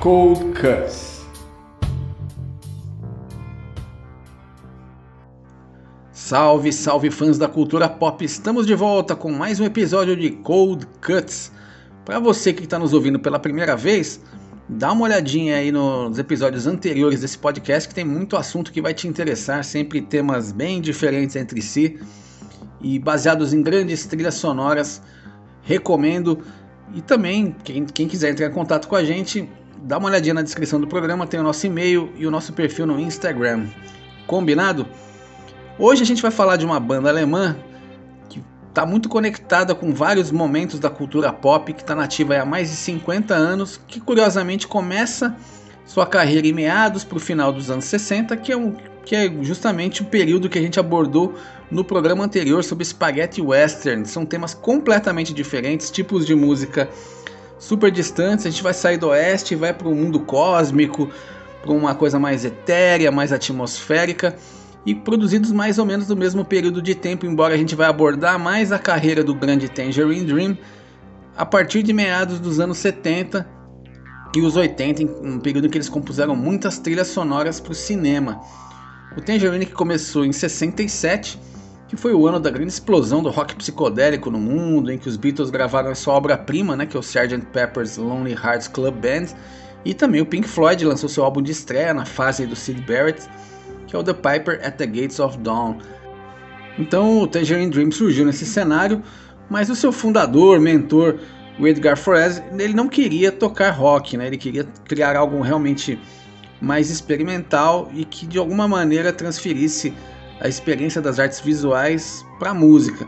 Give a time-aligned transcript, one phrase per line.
[0.00, 1.26] Cold Cuts.
[6.12, 8.24] Salve, salve fãs da cultura pop!
[8.24, 11.50] Estamos de volta com mais um episódio de Cold Cuts.
[12.04, 14.20] Para você que está nos ouvindo pela primeira vez,
[14.68, 18.94] dá uma olhadinha aí nos episódios anteriores desse podcast que tem muito assunto que vai
[18.94, 21.98] te interessar, sempre temas bem diferentes entre si
[22.80, 25.02] e baseados em grandes trilhas sonoras.
[25.62, 26.38] Recomendo
[26.94, 29.48] e também quem, quem quiser entrar em contato com a gente,
[29.82, 32.86] dá uma olhadinha na descrição do programa, tem o nosso e-mail e o nosso perfil
[32.86, 33.66] no Instagram.
[34.26, 34.86] Combinado?
[35.78, 37.56] Hoje a gente vai falar de uma banda alemã
[38.28, 42.70] que está muito conectada com vários momentos da cultura pop, que está nativa há mais
[42.70, 45.36] de 50 anos, que curiosamente começa
[45.86, 49.32] sua carreira em meados para o final dos anos 60, que é, um, que é
[49.42, 51.34] justamente o período que a gente abordou
[51.70, 54.06] no programa anterior sobre Spaghetti Western.
[54.06, 56.88] São temas completamente diferentes, tipos de música
[57.58, 58.46] super distantes.
[58.46, 61.10] A gente vai sair do oeste e vai para o mundo cósmico,
[61.62, 64.36] para uma coisa mais etérea, mais atmosférica
[64.86, 68.38] e produzidos mais ou menos no mesmo período de tempo, embora a gente vai abordar
[68.38, 70.58] mais a carreira do grande Tangerine Dream
[71.36, 73.46] a partir de meados dos anos 70
[74.36, 78.40] e os 80, um período em que eles compuseram muitas trilhas sonoras para o cinema.
[79.16, 81.38] O Tangerine que começou em 67,
[81.88, 85.16] que foi o ano da grande explosão do rock psicodélico no mundo, em que os
[85.16, 87.46] Beatles gravaram a sua obra-prima, né, que é o Sgt.
[87.52, 89.34] Pepper's Lonely Hearts Club Band,
[89.84, 93.26] e também o Pink Floyd lançou seu álbum de estreia na fase do Sid Barrett,
[93.86, 95.78] que é o The Piper at the Gates of Dawn.
[96.78, 99.02] Então o Tangerine Dream surgiu nesse cenário,
[99.48, 101.18] mas o seu fundador, mentor,
[101.58, 104.26] o Edgar Froese, ele não queria tocar rock, né?
[104.26, 105.98] ele queria criar algo realmente
[106.60, 109.94] mais experimental e que de alguma maneira transferisse
[110.40, 113.06] a experiência das artes visuais para a música.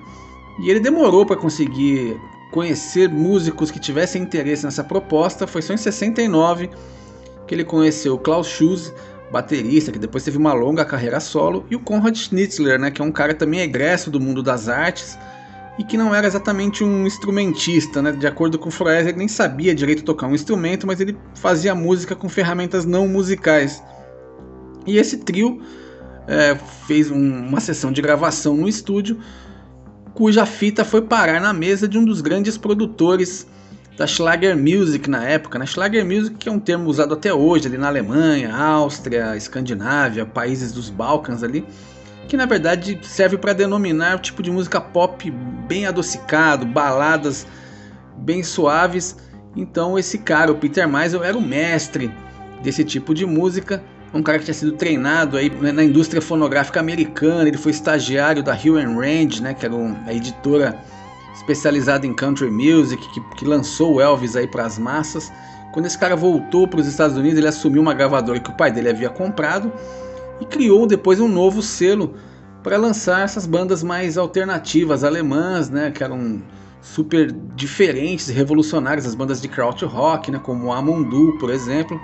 [0.62, 2.18] E ele demorou para conseguir
[2.50, 6.70] conhecer músicos que tivessem interesse nessa proposta, foi só em 69
[7.46, 8.92] que ele conheceu Klaus Schulze,
[9.30, 13.04] baterista, que depois teve uma longa carreira solo, e o Konrad Schnitzler, né, que é
[13.04, 15.18] um cara também egresso do mundo das artes
[15.80, 18.12] e que não era exatamente um instrumentista, né?
[18.12, 22.14] De acordo com Froese, ele nem sabia direito tocar um instrumento, mas ele fazia música
[22.14, 23.82] com ferramentas não musicais.
[24.86, 25.62] E esse trio
[26.30, 26.54] é,
[26.86, 29.18] fez um, uma sessão de gravação no estúdio,
[30.14, 33.48] cuja fita foi parar na mesa de um dos grandes produtores
[33.98, 35.58] da Schlager Music na época.
[35.58, 35.66] Né?
[35.66, 40.88] Schlager Music é um termo usado até hoje ali na Alemanha, Áustria, Escandinávia, países dos
[40.88, 41.66] Balcãs ali,
[42.28, 45.28] que na verdade serve para denominar o tipo de música pop
[45.66, 47.44] bem adocicado, baladas
[48.18, 49.16] bem suaves.
[49.56, 52.08] Então esse cara, o Peter Meisel, era o mestre
[52.62, 53.82] desse tipo de música,
[54.12, 58.42] um cara que tinha sido treinado aí né, na indústria fonográfica americana, ele foi estagiário
[58.42, 59.74] da Hill Range, né, que era
[60.06, 60.78] a editora
[61.34, 65.32] especializado em country music, que, que lançou o Elvis aí para as massas.
[65.72, 68.72] Quando esse cara voltou para os Estados Unidos, ele assumiu uma gravadora que o pai
[68.72, 69.72] dele havia comprado
[70.40, 72.14] e criou depois um novo selo
[72.62, 76.42] para lançar essas bandas mais alternativas alemãs, né, que eram
[76.82, 82.00] super diferentes revolucionárias, as bandas de krautrock, né, como Amondu, por exemplo.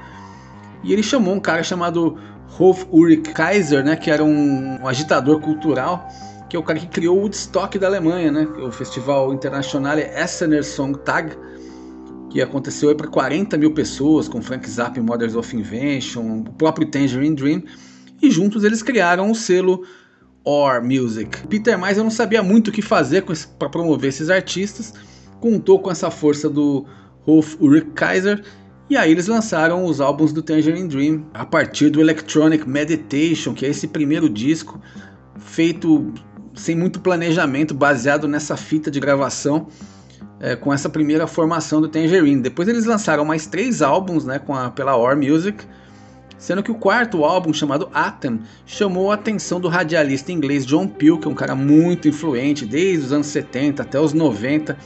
[0.83, 2.17] E ele chamou um cara chamado
[2.49, 6.09] Rolf Ulrich Kaiser, né, que era um, um agitador cultural
[6.49, 8.47] que é o cara que criou o Woodstock da Alemanha, né?
[8.63, 11.37] O Festival Internacional Essener Songtag,
[12.31, 16.87] que aconteceu para 40 mil pessoas, com Frank Zappa e Mothers of Invention, o próprio
[16.89, 17.63] Tangerine Dream,
[18.23, 19.85] e juntos eles criaram o selo
[20.45, 21.47] Or Music.
[21.49, 23.25] Peter Mais eu não sabia muito o que fazer
[23.59, 24.95] para promover esses artistas,
[25.41, 26.87] contou com essa força do
[27.23, 28.43] Rolf Ulrich Kaiser,
[28.89, 33.67] e aí eles lançaram os álbuns do Tangerine Dream a partir do Electronic Meditation, que
[33.67, 34.81] é esse primeiro disco
[35.39, 36.13] feito
[36.55, 39.69] sem muito planejamento, baseado nessa fita de gravação
[40.41, 42.41] é, com essa primeira formação do Tangerine.
[42.41, 45.65] Depois eles lançaram mais três álbuns né, com a, pela Or Music,
[46.39, 51.19] sendo que o quarto álbum, chamado Atom, chamou a atenção do radialista inglês John Peel,
[51.19, 54.77] que é um cara muito influente desde os anos 70 até os 90,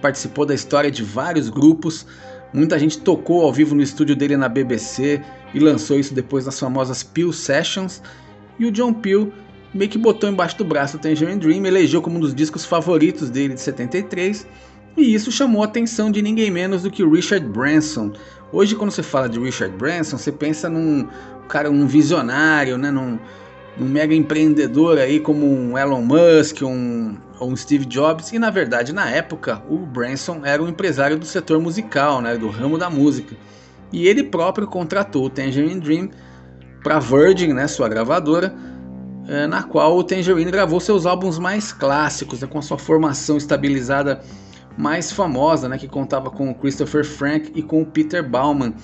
[0.00, 2.06] participou da história de vários grupos.
[2.52, 5.22] Muita gente tocou ao vivo no estúdio dele na BBC
[5.54, 8.02] e lançou isso depois nas famosas Peel Sessions.
[8.58, 9.32] E o John Peel
[9.72, 13.30] meio que botou embaixo do braço o Tangerine Dream, elegeu como um dos discos favoritos
[13.30, 14.46] dele de 73,
[14.94, 18.12] e isso chamou a atenção de ninguém menos do que Richard Branson,
[18.52, 21.08] Hoje, quando você fala de Richard Branson, você pensa num
[21.48, 22.90] cara, um visionário, né?
[22.90, 23.18] num,
[23.78, 28.32] num mega empreendedor aí como um Elon Musk, um, ou um Steve Jobs.
[28.32, 32.36] E na verdade, na época, o Branson era um empresário do setor musical, né?
[32.36, 33.36] do ramo da música.
[33.92, 36.08] E ele próprio contratou o Tangerine Dream
[36.82, 37.66] para Virgin, né?
[37.68, 38.54] sua gravadora,
[39.28, 43.36] é, na qual o Tangerine gravou seus álbuns mais clássicos, né, com a sua formação
[43.36, 44.20] estabilizada
[44.76, 48.74] mais famosa, né, que contava com o Christopher Frank e com o Peter Bauman.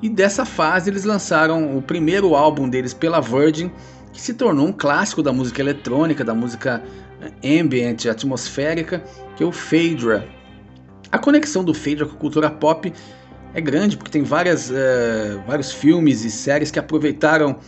[0.00, 3.70] E dessa fase eles lançaram o primeiro álbum deles pela Virgin,
[4.12, 6.82] que se tornou um clássico da música eletrônica, da música
[7.20, 9.02] eh, ambient, atmosférica,
[9.36, 10.26] que é o Phaedra.
[11.10, 12.92] A conexão do Phaedra com a cultura pop
[13.52, 17.58] é grande, porque tem várias, uh, vários filmes e séries que aproveitaram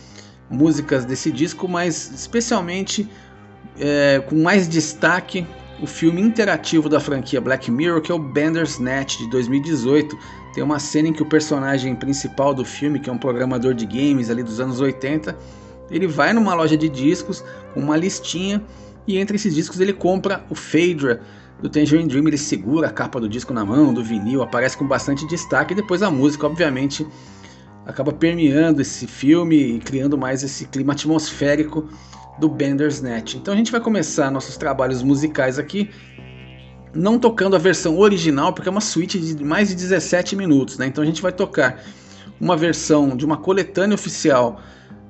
[0.49, 3.09] músicas desse disco, mas especialmente
[3.79, 5.45] é, com mais destaque
[5.81, 10.17] o filme interativo da franquia Black Mirror, que é o Bandersnatch de 2018.
[10.53, 13.85] Tem uma cena em que o personagem principal do filme, que é um programador de
[13.85, 15.35] games ali dos anos 80,
[15.89, 18.63] ele vai numa loja de discos com uma listinha
[19.07, 21.21] e entre esses discos ele compra o Phaedra
[21.61, 24.85] do Tangerine Dream, ele segura a capa do disco na mão, do vinil, aparece com
[24.85, 27.07] bastante destaque e depois a música, obviamente,
[27.85, 31.87] acaba permeando esse filme e criando mais esse clima atmosférico
[32.39, 33.35] do Bandersnatch.
[33.35, 35.89] Então a gente vai começar nossos trabalhos musicais aqui
[36.93, 40.85] não tocando a versão original, porque é uma suíte de mais de 17 minutos, né?
[40.85, 41.83] Então a gente vai tocar
[42.39, 44.61] uma versão de uma coletânea oficial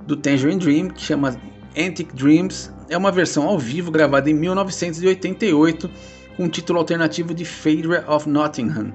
[0.06, 1.36] do Tangerine Dream, que chama
[1.78, 2.72] Antic Dreams.
[2.90, 5.90] É uma versão ao vivo gravada em 1988
[6.36, 8.94] com o título alternativo de Phaedra of Nottingham.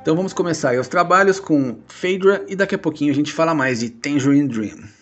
[0.00, 3.80] Então vamos começar os trabalhos com Phaedra e daqui a pouquinho a gente fala mais
[3.80, 4.95] de Tangerine Dream.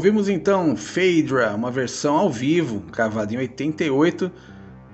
[0.00, 4.32] Ouvimos então Phaedra, uma versão ao vivo, gravada em 88,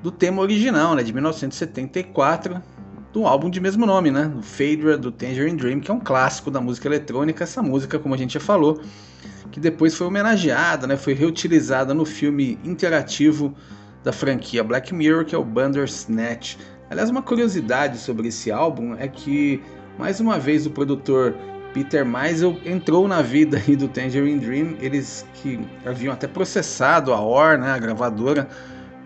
[0.02, 2.60] do tema original, né, de 1974,
[3.12, 6.50] do álbum de mesmo nome, né, o Phaedra do Tangerine Dream, que é um clássico
[6.50, 7.44] da música eletrônica.
[7.44, 8.80] Essa música, como a gente já falou,
[9.52, 13.54] que depois foi homenageada, né, foi reutilizada no filme interativo
[14.02, 16.56] da franquia Black Mirror, que é o Bandersnatch.
[16.90, 19.62] Aliás, uma curiosidade sobre esse álbum é que,
[19.96, 21.32] mais uma vez, o produtor
[21.76, 27.20] Peter Meisel entrou na vida aí do Tangerine Dream, eles que haviam até processado a
[27.20, 28.48] OR, né, a gravadora,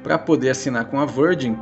[0.05, 1.59] para poder assinar com a Virgin.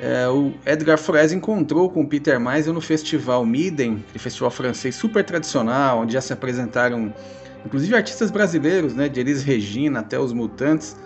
[0.00, 5.24] É, o Edgar Froese encontrou com Peter Meisel no festival Miden, aquele festival francês super
[5.24, 7.14] tradicional, onde já se apresentaram
[7.64, 10.96] inclusive artistas brasileiros, né, de Elis Regina até os Mutantes.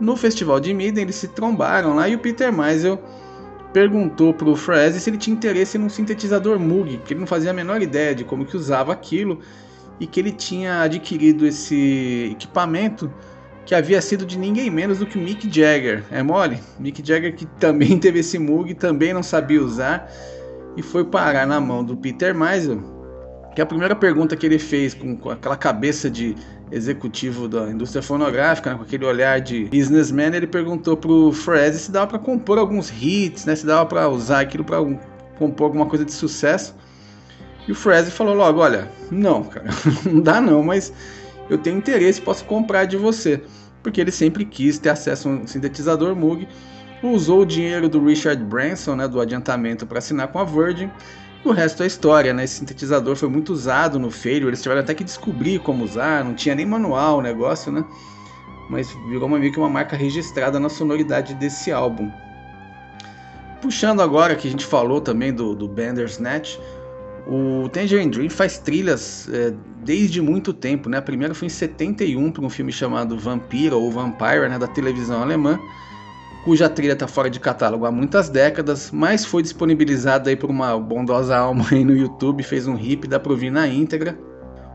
[0.00, 2.98] No festival de Miden eles se trombaram lá e o Peter Meisel
[3.74, 7.50] perguntou para o Froese se ele tinha interesse num sintetizador Moog, que ele não fazia
[7.50, 9.40] a menor ideia de como que usava aquilo
[9.98, 13.12] e que ele tinha adquirido esse equipamento
[13.66, 16.04] que havia sido de ninguém menos do que Mick Jagger.
[16.12, 16.60] É mole?
[16.78, 20.08] Mick Jagger que também teve esse Moog, também não sabia usar
[20.76, 22.80] e foi parar na mão do Peter Meisel.
[23.56, 26.36] Que a primeira pergunta que ele fez com aquela cabeça de
[26.70, 31.90] executivo da indústria fonográfica, né, com aquele olhar de businessman, ele perguntou pro Fred se
[31.90, 34.78] dava para compor alguns hits, né, se dava para usar aquilo para
[35.38, 36.74] compor alguma coisa de sucesso.
[37.66, 39.66] E o Fred falou logo, olha, não, cara,
[40.04, 40.92] não dá não, mas
[41.48, 43.42] eu tenho interesse, posso comprar de você,
[43.82, 46.46] porque ele sempre quis ter acesso a um sintetizador Moog,
[47.02, 50.90] usou o dinheiro do Richard Branson, né, do adiantamento para assinar com a Virgin
[51.48, 52.44] o resto é história, né?
[52.44, 56.34] Esse sintetizador foi muito usado no Failure, eles tiveram até que descobrir como usar, não
[56.34, 57.84] tinha nem manual o negócio, né?
[58.68, 62.10] Mas virou uma, meio que uma marca registrada na sonoridade desse álbum.
[63.60, 66.58] Puxando agora que a gente falou também do, do Bandersnatch,
[67.26, 70.98] o Tangerine Dream faz trilhas é, desde muito tempo, né?
[70.98, 75.22] A primeira foi em 71 para um filme chamado Vampira ou Vampire, né, da televisão
[75.22, 75.58] alemã
[76.44, 80.78] cuja trilha está fora de catálogo há muitas décadas, mas foi disponibilizada aí por uma
[80.78, 84.16] bondosa alma aí no YouTube, fez um hip, dá para ouvir na íntegra.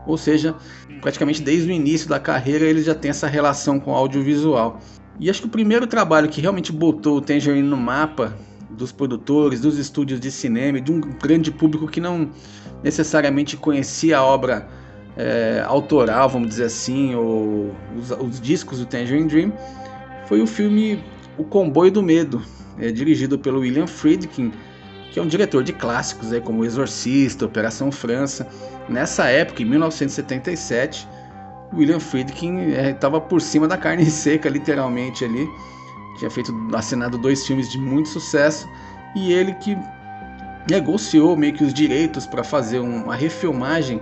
[0.04, 0.54] Ou seja,
[1.00, 4.80] praticamente desde o início da carreira ele já tem essa relação com o audiovisual.
[5.20, 8.36] E acho que o primeiro trabalho que realmente botou o Tangerine no mapa
[8.70, 12.30] dos produtores, dos estúdios de cinema, de um grande público que não
[12.82, 14.66] necessariamente conhecia a obra
[15.16, 19.52] é, autoral, vamos dizer assim, ou os, os discos do Tangerine Dream,
[20.26, 21.00] foi o filme
[21.40, 22.42] o Comboio do Medo,
[22.78, 24.52] é dirigido pelo William Friedkin,
[25.10, 28.46] que é um diretor de clássicos, é, como Exorcista, Operação França.
[28.88, 31.08] Nessa época, em 1977,
[31.72, 32.58] William Friedkin
[32.92, 35.48] estava é, por cima da carne seca, literalmente ali.
[36.18, 38.68] Tinha feito, assinado dois filmes de muito sucesso
[39.16, 39.76] e ele que
[40.70, 44.00] negociou meio que os direitos para fazer uma refilmagem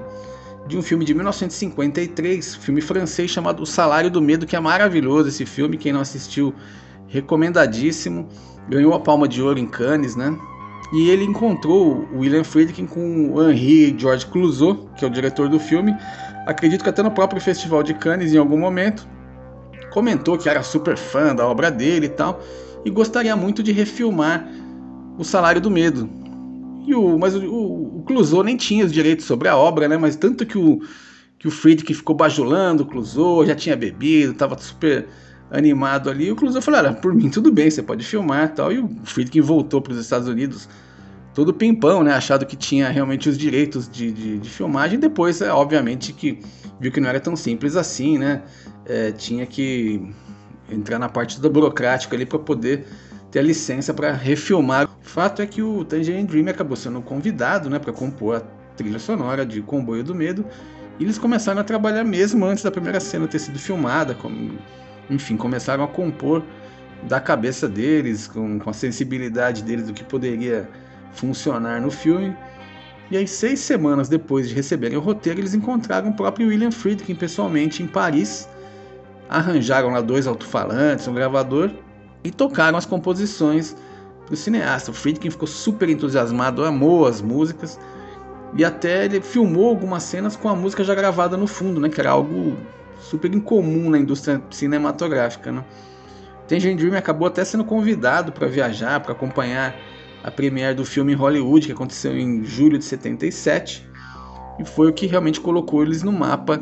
[0.66, 5.28] de um filme de 1953, filme francês chamado O Salário do Medo, que é maravilhoso
[5.28, 5.78] esse filme.
[5.78, 6.52] Quem não assistiu
[7.08, 8.28] recomendadíssimo,
[8.68, 10.36] ganhou a palma de ouro em Cannes, né?
[10.92, 15.48] E ele encontrou o William Friedkin com o Henri George Clouzot, que é o diretor
[15.48, 15.94] do filme.
[16.46, 19.06] Acredito que até no próprio Festival de Cannes, em algum momento,
[19.90, 22.40] comentou que era super fã da obra dele e tal,
[22.84, 24.48] e gostaria muito de refilmar
[25.18, 26.08] O Salário do Medo.
[26.86, 29.98] E o, mas o, o, o Clouseau nem tinha os direitos sobre a obra, né?
[29.98, 30.80] Mas tanto que o,
[31.38, 35.06] que o Friedkin ficou bajulando o Clouseau, já tinha bebido, estava super
[35.50, 36.26] animado ali.
[36.26, 38.72] E o Clouseau falou: Olha, por mim tudo bem, você pode filmar tal.
[38.72, 40.68] E o Friedkin voltou para os Estados Unidos
[41.34, 42.12] todo pimpão, né?
[42.12, 44.98] Achado que tinha realmente os direitos de, de, de filmagem.
[44.98, 46.40] Depois, é, obviamente, que
[46.80, 48.42] viu que não era tão simples assim, né?
[48.84, 50.12] É, tinha que
[50.70, 52.86] entrar na parte do burocrático ali para poder
[53.30, 54.86] ter a licença para refilmar.
[54.86, 58.40] O fato é que o Tangerine Dream acabou sendo convidado, né, para compor a
[58.76, 60.44] trilha sonora de Comboio do Medo.
[60.98, 64.58] E eles começaram a trabalhar mesmo antes da primeira cena ter sido filmada, como
[65.10, 66.42] enfim, começaram a compor
[67.04, 70.68] da cabeça deles, com, com a sensibilidade deles do que poderia
[71.12, 72.36] funcionar no filme.
[73.10, 77.14] E aí, seis semanas depois de receberem o roteiro, eles encontraram o próprio William Friedkin
[77.14, 78.48] pessoalmente em Paris,
[79.28, 81.70] arranjaram lá dois alto-falantes, um gravador
[82.22, 83.74] e tocaram as composições
[84.28, 84.90] do cineasta.
[84.90, 87.78] O Friedkin ficou super entusiasmado, amou as músicas
[88.56, 92.00] e até ele filmou algumas cenas com a música já gravada no fundo, né, que
[92.00, 92.56] era algo
[93.08, 95.50] super incomum na indústria cinematográfica.
[95.50, 95.64] Né?
[96.46, 99.74] Tangerine Dream acabou até sendo convidado para viajar, para acompanhar
[100.22, 103.88] a premiere do filme em Hollywood, que aconteceu em julho de 77,
[104.58, 106.60] e foi o que realmente colocou eles no mapa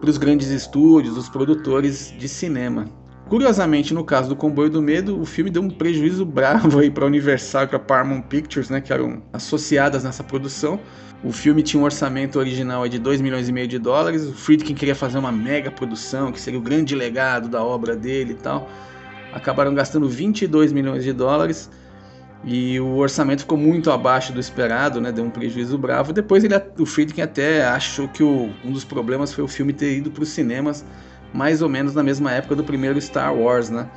[0.00, 2.86] para os grandes estúdios, os produtores de cinema.
[3.28, 7.06] Curiosamente, no caso do Comboio do Medo, o filme deu um prejuízo bravo aí para
[7.06, 10.78] Universal e para Paramount Pictures, né, que eram associadas nessa produção.
[11.24, 14.24] O filme tinha um orçamento original de 2 milhões e meio de dólares.
[14.24, 18.32] O Friedkin queria fazer uma mega produção, que seria o grande legado da obra dele
[18.32, 18.68] e tal.
[19.32, 21.70] Acabaram gastando 22 milhões de dólares
[22.44, 25.12] e o orçamento ficou muito abaixo do esperado, né?
[25.12, 26.12] Deu um prejuízo bravo.
[26.12, 29.96] Depois ele, o Friedkin até achou que o, um dos problemas foi o filme ter
[29.96, 30.84] ido para os cinemas
[31.32, 33.88] mais ou menos na mesma época do primeiro Star Wars, né?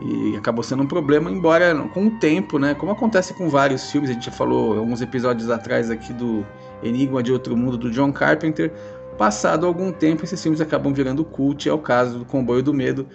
[0.00, 2.74] E acabou sendo um problema, embora com o tempo, né?
[2.74, 6.44] Como acontece com vários filmes, a gente já falou alguns episódios atrás aqui do
[6.82, 8.72] Enigma de Outro Mundo do John Carpenter.
[9.16, 11.66] Passado algum tempo, esses filmes acabam virando cult.
[11.68, 13.06] É o caso do Comboio do Medo,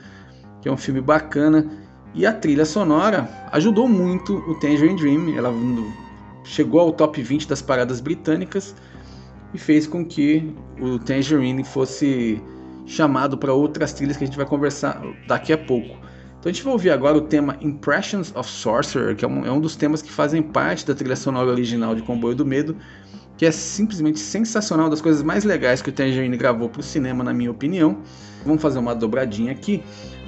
[0.62, 1.70] que é um filme bacana.
[2.15, 5.38] E a trilha sonora ajudou muito o Tangerine Dream.
[5.38, 5.53] Ela
[6.43, 8.75] chegou ao top 20 das paradas britânicas
[9.53, 12.41] e fez com que o Tangerine fosse
[12.91, 15.98] chamado para outras trilhas que a gente vai conversar daqui a pouco.
[16.39, 19.51] Então a gente vai ouvir agora o tema Impressions of Sorcerer, que é um, é
[19.51, 22.75] um dos temas que fazem parte da trilha sonora original de Comboio do Medo,
[23.38, 27.24] que é simplesmente sensacional, das coisas mais legais que o Tangerine gravou para o cinema,
[27.24, 28.00] na minha opinião.
[28.45, 29.83] Vamos fazer uma dobradinha aqui.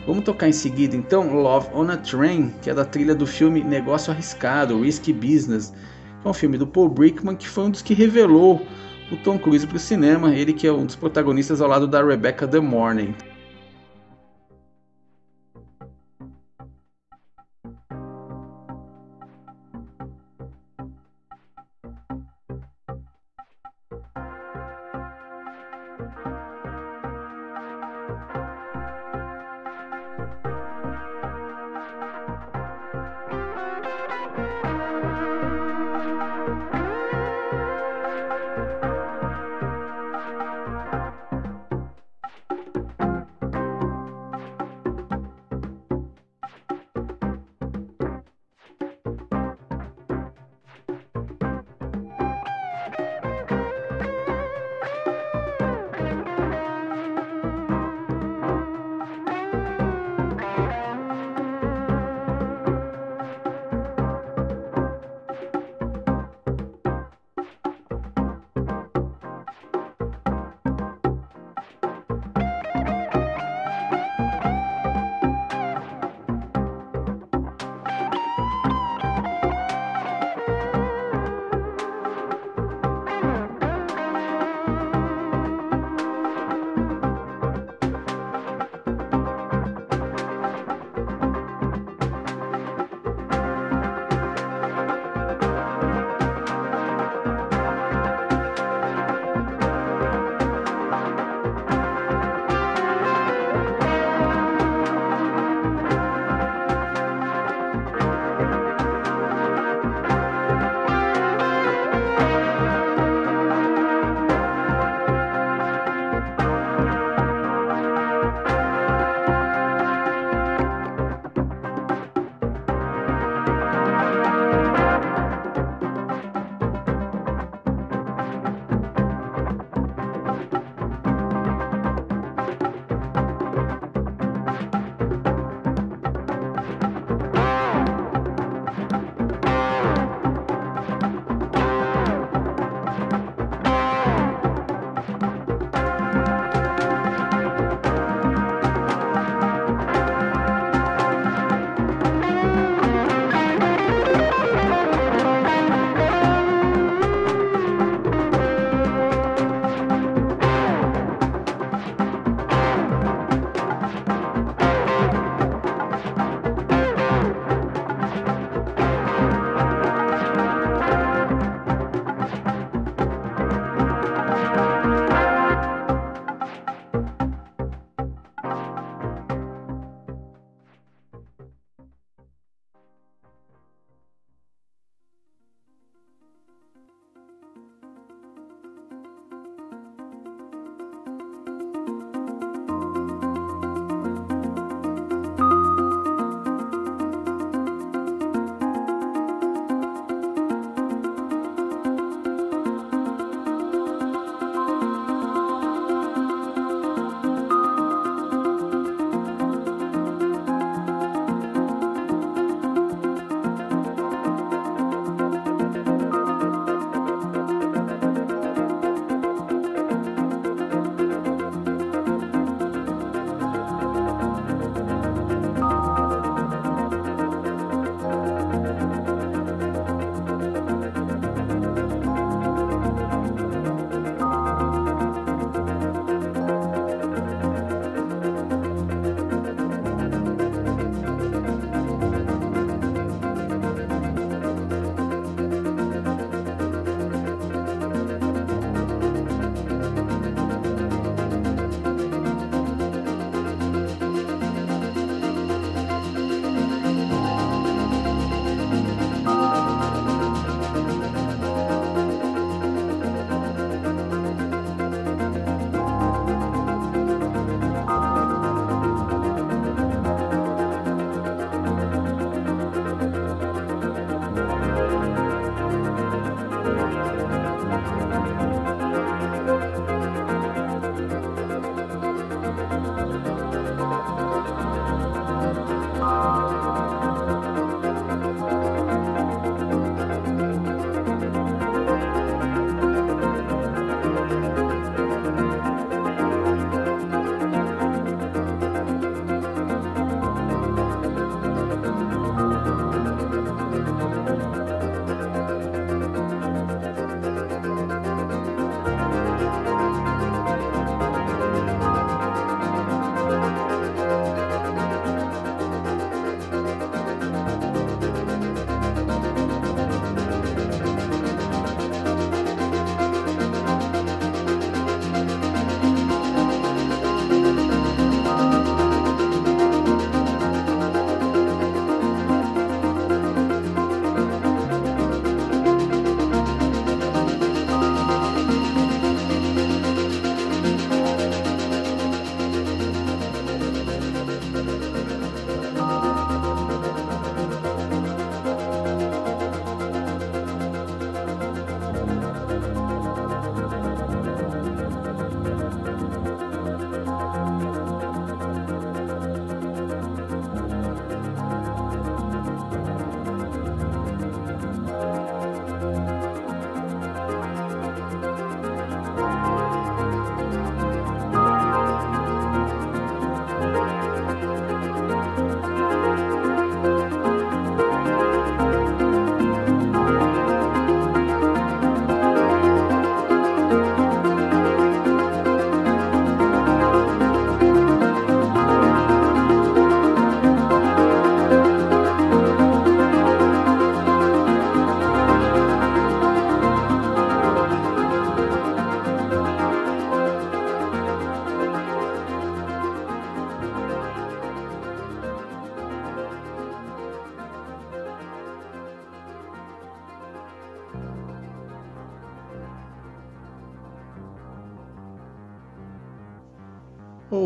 [0.06, 3.64] Vamos tocar em seguida então Love on a Train, que é da trilha do filme
[3.64, 5.74] Negócio Arriscado, Risky Business,
[6.22, 8.62] que é um filme do Paul Brickman, que foi um dos que revelou
[9.14, 12.04] o Tom Cruise para o cinema, ele que é um dos protagonistas ao lado da
[12.04, 13.16] Rebecca The Morning.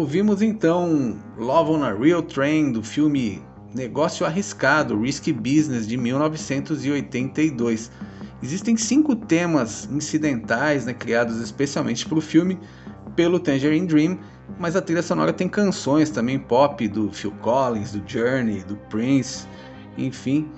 [0.07, 3.43] Ouvimos então Love on a Real Train do filme
[3.75, 7.91] Negócio Arriscado, Risky Business de 1982.
[8.41, 12.57] Existem cinco temas incidentais né, criados especialmente para o filme
[13.17, 14.17] pelo Tangerine Dream,
[14.57, 19.45] mas a trilha sonora tem canções também pop do Phil Collins, do Journey, do Prince,
[19.97, 20.49] enfim,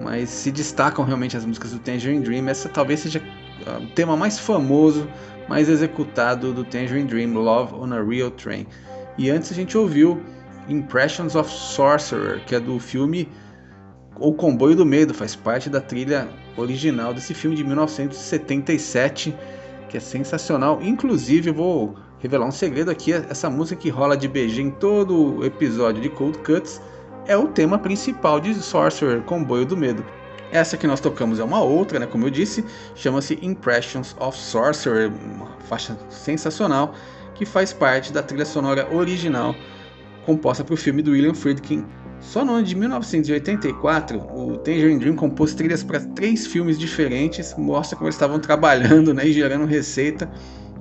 [0.00, 2.48] mas se destacam realmente as músicas do Tangerine Dream.
[2.48, 3.22] Essa talvez seja
[3.66, 5.06] ah, o tema mais famoso
[5.48, 8.66] mais executado do Tangerine Dream, Love on a Real Train.
[9.16, 10.20] E antes a gente ouviu
[10.68, 13.28] Impressions of Sorcerer, que é do filme
[14.18, 19.34] O Comboio do Medo, faz parte da trilha original desse filme de 1977,
[19.88, 20.80] que é sensacional.
[20.82, 25.44] Inclusive, vou revelar um segredo aqui: essa música que rola de beijinho em todo o
[25.44, 26.80] episódio de Cold Cuts
[27.26, 30.04] é o tema principal de Sorcerer, Comboio do Medo.
[30.50, 32.06] Essa que nós tocamos é uma outra, né?
[32.06, 36.94] Como eu disse, chama-se Impressions of Sorcerer, uma faixa sensacional
[37.34, 39.54] que faz parte da trilha sonora original
[40.24, 41.84] composta para o filme do William Friedkin.
[42.20, 47.96] Só no ano de 1984, o Tangerine Dream compôs trilhas para três filmes diferentes, mostra
[47.96, 50.30] como eles estavam trabalhando né, e gerando receita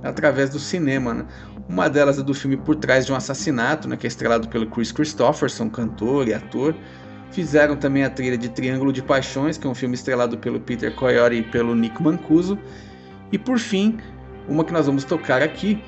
[0.02, 1.14] através do cinema.
[1.14, 1.26] Né?
[1.68, 4.68] Uma delas é do filme Por Trás de um Assassinato, né, que é estrelado pelo
[4.68, 6.76] Chris Christopherson, cantor e ator.
[7.32, 10.96] Fizeram também a trilha de Triângulo de Paixões, que é um filme estrelado pelo Peter
[10.96, 12.58] Coyote e pelo Nick Mancuso.
[13.32, 13.98] E por fim,
[14.48, 15.84] uma que nós vamos tocar aqui,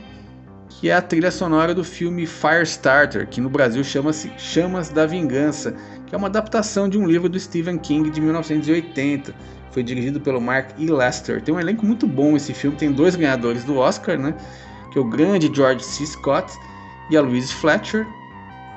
[0.79, 5.73] que é a trilha sonora do filme Firestarter, que no Brasil chama-se Chamas da Vingança,
[6.05, 9.33] que é uma adaptação de um livro do Stephen King de 1980.
[9.71, 10.87] Foi dirigido pelo Mark E.
[10.87, 11.41] Lester.
[11.41, 14.33] Tem um elenco muito bom esse filme, tem dois ganhadores do Oscar, né?
[14.91, 16.05] Que é o grande George C.
[16.05, 16.53] Scott
[17.09, 18.05] e a Louise Fletcher,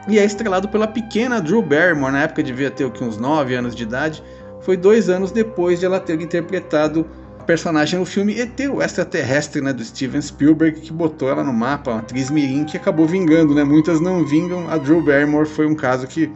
[0.08, 3.82] e é estrelado pela pequena Drew Barrymore, na época devia ter uns 9 anos de
[3.82, 4.22] idade.
[4.62, 7.06] Foi dois anos depois de ela ter interpretado
[7.48, 11.92] personagem no filme ET, o extraterrestre né, do Steven Spielberg, que botou ela no mapa,
[11.92, 13.64] uma atriz mirim que acabou vingando, né?
[13.64, 16.30] Muitas não vingam, a Drew Barrymore foi um caso que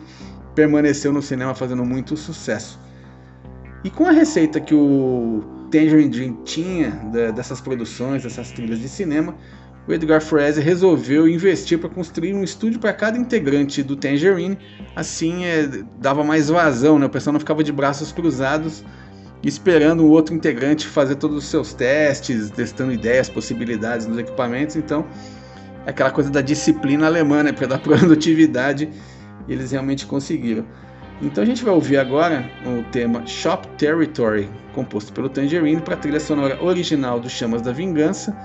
[0.55, 2.81] permaneceu no cinema fazendo muito sucesso.
[3.85, 6.91] E com a receita que o Tangerine Dream tinha
[7.35, 9.35] dessas produções, dessas trilhas de cinema,
[9.87, 14.57] o Edgar Froese resolveu investir para construir um estúdio para cada integrante do Tangerine.
[14.97, 15.69] Assim é,
[16.01, 17.05] dava mais vazão, né?
[17.05, 18.83] o pessoal não ficava de braços cruzados
[19.43, 24.77] esperando o outro integrante fazer todos os seus testes, testando ideias, possibilidades nos equipamentos.
[24.77, 25.05] Então,
[25.85, 27.53] é aquela coisa da disciplina alemã, né?
[27.53, 28.89] para dar produtividade,
[29.49, 30.65] eles realmente conseguiram.
[31.21, 35.97] Então a gente vai ouvir agora o tema Shop Territory, composto pelo Tangerine, para a
[35.97, 38.37] trilha sonora original do Chamas da Vingança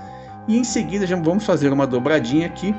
[0.46, 2.74] e em seguida já vamos fazer uma dobradinha aqui,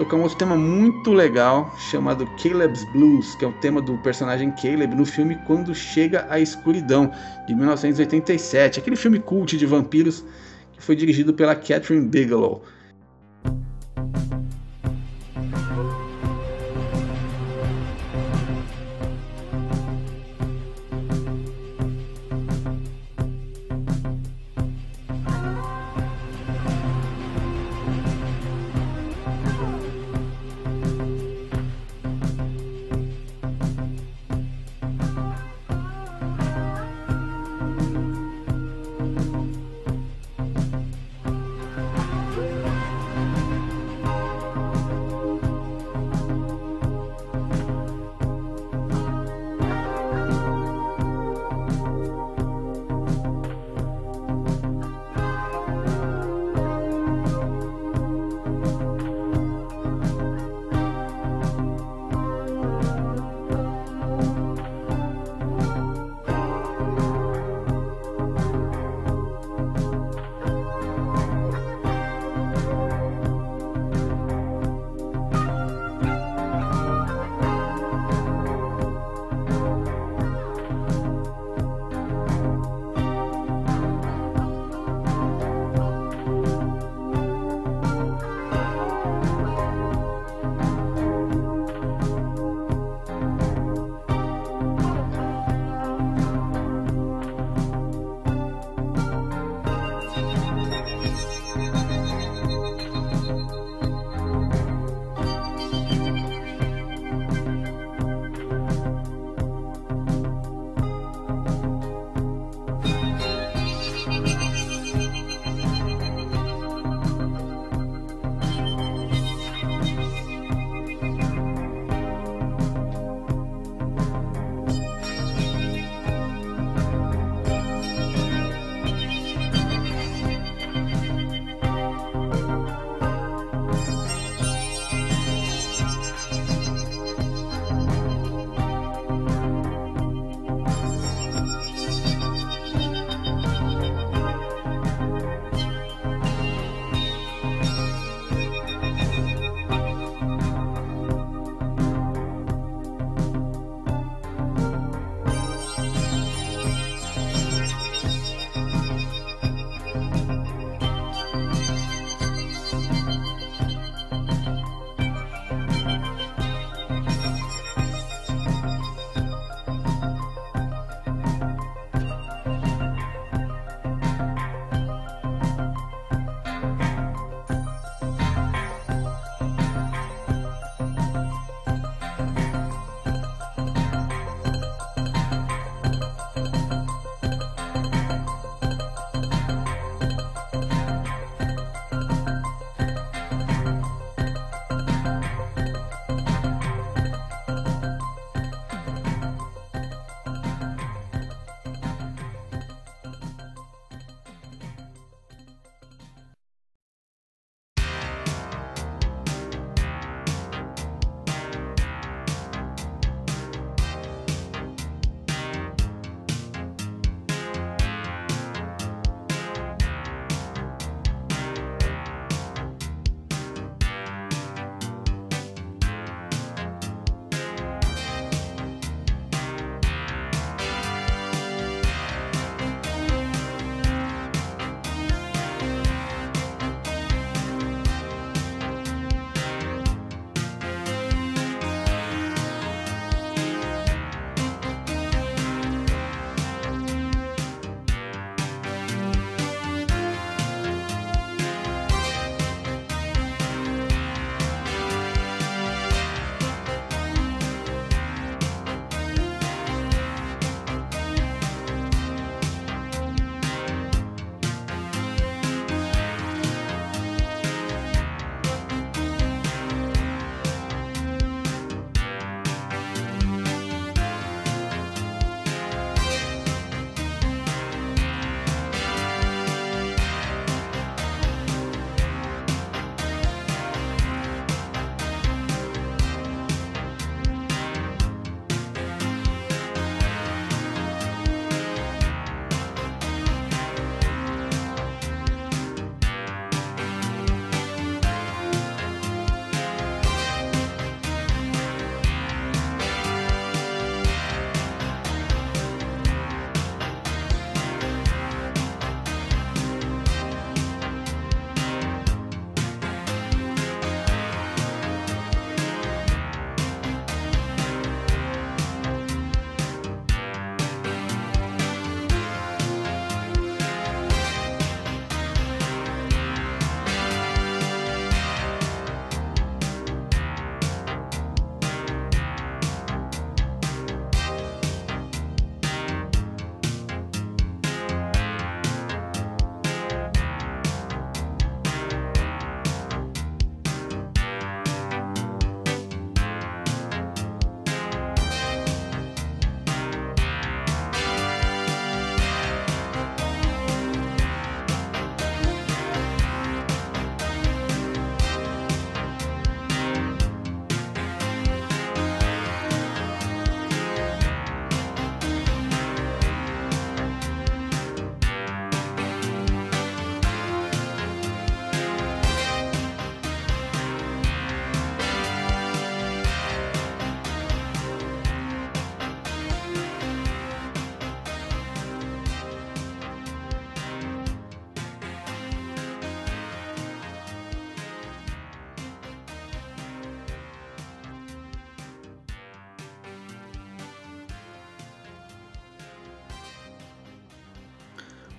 [0.00, 4.50] tocar um outro tema muito legal chamado Caleb's Blues, que é o tema do personagem
[4.52, 7.12] Caleb no filme Quando Chega a Escuridão,
[7.46, 10.24] de 1987, aquele filme cult de vampiros
[10.72, 12.64] que foi dirigido pela Catherine Bigelow.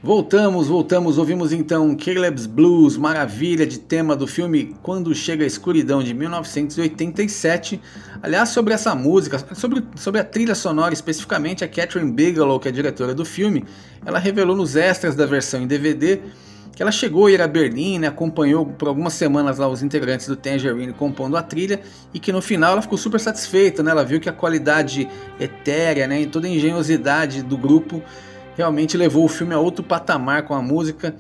[0.04, 6.02] Voltamos, voltamos, ouvimos então Caleb's Blues, maravilha de tema do filme Quando Chega a Escuridão
[6.02, 7.80] de 1987.
[8.20, 12.72] Aliás, sobre essa música, sobre, sobre a trilha sonora especificamente, a Catherine Bigelow, que é
[12.72, 13.64] a diretora do filme,
[14.04, 16.20] ela revelou nos extras da versão em DVD
[16.76, 20.26] que ela chegou a ir a Berlim, né, acompanhou por algumas semanas lá os integrantes
[20.28, 21.82] do Tangerine compondo a trilha
[22.14, 25.08] e que no final ela ficou super satisfeita, né, ela viu que a qualidade
[25.40, 28.02] etérea né, e toda a engenhosidade do grupo
[28.56, 31.16] realmente levou o filme a outro patamar com a música,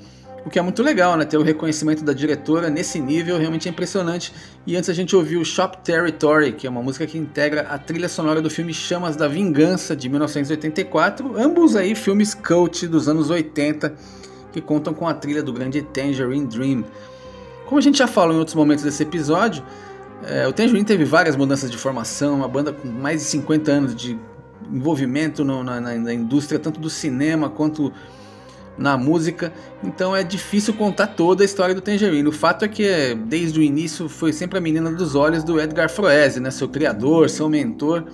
[0.45, 1.23] o que é muito legal, né?
[1.23, 4.33] Ter o reconhecimento da diretora nesse nível realmente é impressionante.
[4.65, 8.09] E antes a gente ouviu Shop Territory, que é uma música que integra a trilha
[8.09, 13.93] sonora do filme Chamas da Vingança de 1984, ambos aí filmes cult dos anos 80
[14.51, 16.83] que contam com a trilha do grande Tangerine Dream.
[17.65, 19.63] Como a gente já falou em outros momentos desse episódio,
[20.23, 23.95] é, o Tangerine teve várias mudanças de formação, uma banda com mais de 50 anos
[23.95, 24.19] de
[24.71, 27.91] envolvimento no, na, na, indústria, tanto do cinema quanto
[28.77, 29.53] na música,
[29.83, 32.27] então é difícil contar toda a história do Tangerine.
[32.27, 35.89] O fato é que desde o início foi sempre a menina dos olhos do Edgar
[35.89, 38.05] Froese, né, seu criador, seu mentor,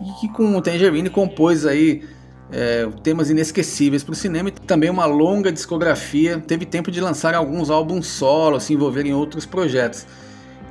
[0.00, 2.02] e que com o Tangerine compôs aí
[2.50, 6.38] é, temas inesquecíveis para o cinema e também uma longa discografia.
[6.38, 10.06] Teve tempo de lançar alguns álbuns solo, se envolver em outros projetos.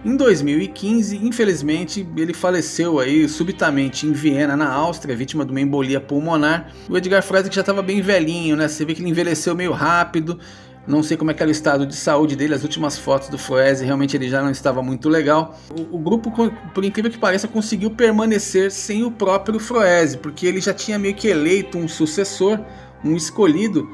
[0.06, 6.00] Em 2015, infelizmente, ele faleceu aí subitamente em Viena, na Áustria, vítima de uma embolia
[6.00, 6.72] pulmonar.
[6.89, 8.68] O Edgar Froese que já estava bem velhinho, né?
[8.68, 10.39] Você vê que ele envelheceu meio rápido.
[10.88, 13.38] Não sei como é que era o estado de saúde dele, as últimas fotos do
[13.38, 15.60] Froese, realmente ele já não estava muito legal.
[15.70, 16.32] O, o, grupo,
[16.74, 21.14] por incrível que pareça, conseguiu permanecer sem o próprio Froese, porque ele já tinha meio
[21.14, 22.58] que eleito um sucessor,
[23.04, 23.86] um escolhido,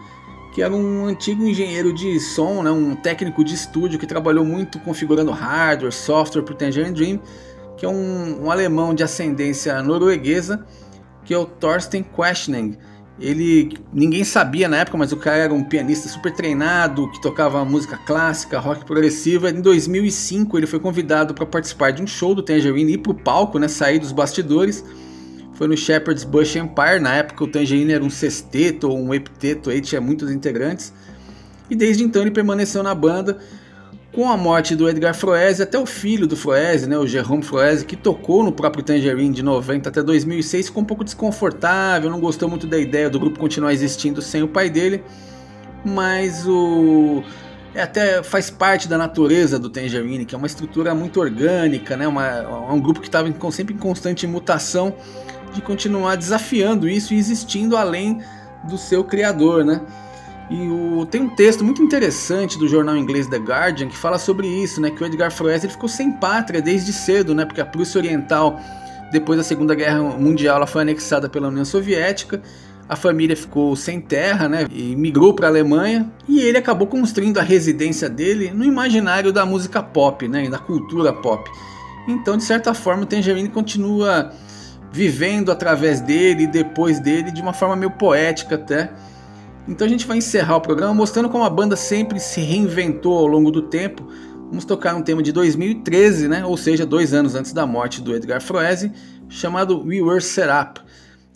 [0.54, 4.80] que era um antigo engenheiro de som, né, um técnico de estúdio que trabalhou muito
[4.80, 7.20] configurando hardware, software para o Tangerine Dream,
[7.76, 10.64] que é um, um, alemão de ascendência norueguesa,
[11.26, 12.78] que é o Thorsten Questing.
[13.20, 17.66] Ele ninguém sabia na época, mas o cara era um pianista super treinado, que tocava
[17.66, 19.50] música clássica, rock progressiva.
[19.50, 23.16] Em 2005 ele foi convidado para participar de um show do Tangerine ir para o
[23.16, 24.84] palco, né, sair dos bastidores
[25.56, 27.00] foi no Shepherd's Bush Empire.
[27.00, 30.94] Na época o Tangerine era um sexteto ou um hepteto, aí tinha muitos integrantes.
[31.70, 33.38] E desde então ele permaneceu na banda.
[34.12, 37.84] Com a morte do Edgar Froese, até o filho do Froese, né, o Jerome Froese,
[37.84, 42.48] que tocou no próprio Tangerine de 90 até 2006, ficou um pouco desconfortável, não gostou
[42.48, 45.04] muito da ideia do grupo continuar existindo sem o pai dele.
[45.84, 47.24] Mas o
[47.74, 52.08] é, até faz parte da natureza do Tangerine, que é uma estrutura muito orgânica, né?
[52.08, 54.96] Uma, é um grupo que estava sempre em constante mutação
[55.54, 58.20] de continuar desafiando isso e existindo além
[58.64, 59.82] do seu criador, né?
[60.50, 64.48] E o, tem um texto muito interessante do jornal inglês The Guardian que fala sobre
[64.48, 64.92] isso, né?
[64.92, 67.46] Que o Edgar Froese ele ficou sem pátria desde cedo, né?
[67.46, 68.60] Porque a Prússia Oriental,
[69.12, 72.42] depois da Segunda Guerra Mundial, ela foi anexada pela União Soviética.
[72.88, 74.68] A família ficou sem terra, né?
[74.70, 76.12] E migrou para a Alemanha.
[76.28, 80.50] E ele acabou construindo a residência dele no imaginário da música pop, né?
[80.50, 81.50] Da cultura pop.
[82.08, 84.34] Então, de certa forma, o Tangerine continua
[84.94, 88.92] vivendo através dele e depois dele de uma forma meio poética até.
[89.68, 93.26] Então a gente vai encerrar o programa mostrando como a banda sempre se reinventou ao
[93.26, 94.08] longo do tempo.
[94.50, 96.46] Vamos tocar um tema de 2013, né?
[96.46, 98.92] ou seja, dois anos antes da morte do Edgar Froese,
[99.28, 100.80] chamado We Were Set Up.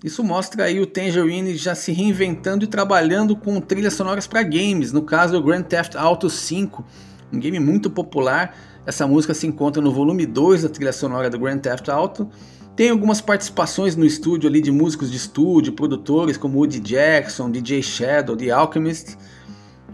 [0.04, 4.92] Isso mostra aí o Tangerine já se reinventando e trabalhando com trilhas sonoras para games,
[4.92, 6.86] no caso o Grand Theft Auto 5,
[7.34, 8.56] um game muito popular.
[8.86, 12.30] Essa música se encontra no volume 2 da trilha sonora do Grand Theft Auto
[12.78, 17.82] tem algumas participações no estúdio ali de músicos de estúdio, produtores como Woody Jackson, DJ
[17.82, 19.18] Shadow, The Alchemist.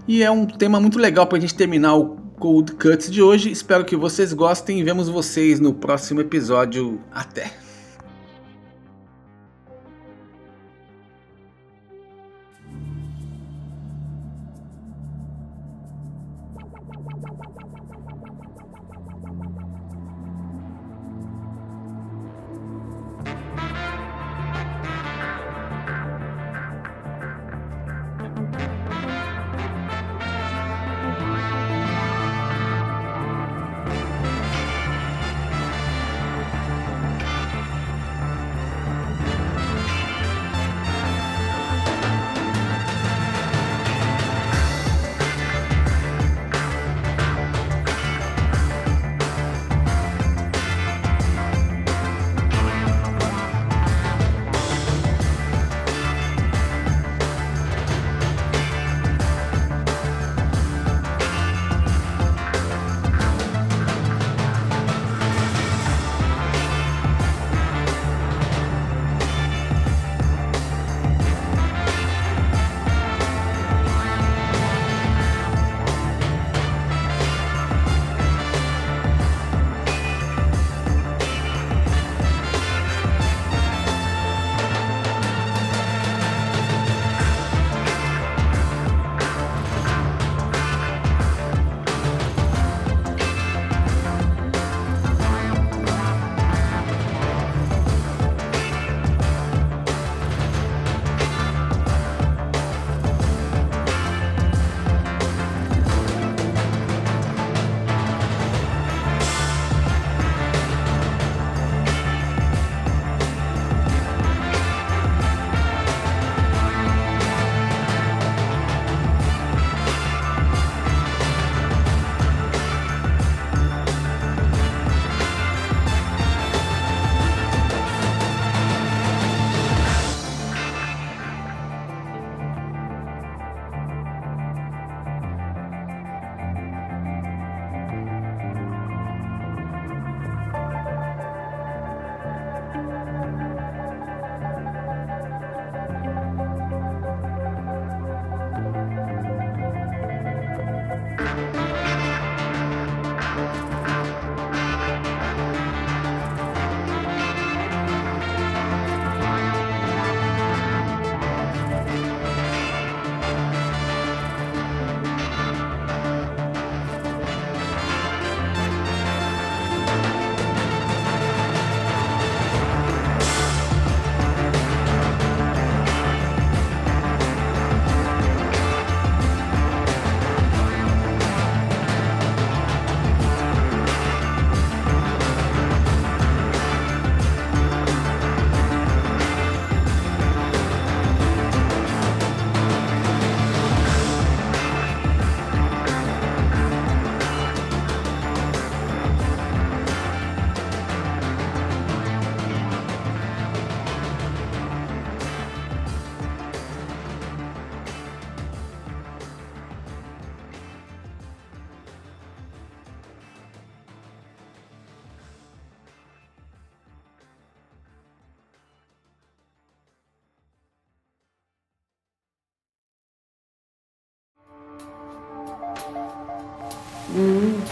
[0.06, 3.50] E é um tema muito legal para a gente terminar o Cold Cuts de hoje.
[3.50, 7.00] Espero que vocês gostem e vemos vocês no próximo episódio.
[7.10, 7.63] Até!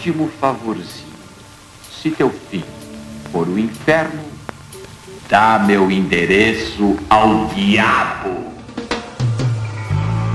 [0.01, 1.11] Último favorzinho.
[1.91, 2.63] Se teu fim
[3.31, 4.23] for o inferno,
[5.29, 8.51] dá meu endereço ao diabo.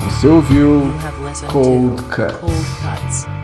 [0.05, 0.93] Você ouviu
[1.51, 2.37] Cold Cuts.
[2.37, 3.36] Cold Cuts.